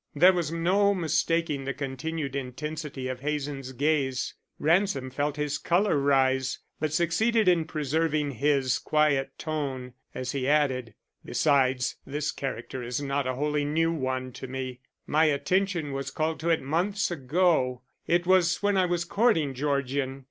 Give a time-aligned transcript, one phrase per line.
[0.15, 4.33] There was no mistaking the continued intensity of Hazen's gaze.
[4.57, 10.95] Ransom felt his color rise, but succeeded in preserving his quiet tone, as he added:
[11.23, 14.79] "Besides, this character is not a wholly new one to me.
[15.05, 17.83] My attention was called to it months ago.
[18.07, 20.19] It was when I was courting Georgian.